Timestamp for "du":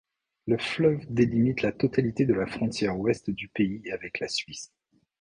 3.29-3.49